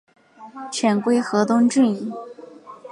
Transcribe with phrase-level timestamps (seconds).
[0.71, 2.11] 遣归河东郡。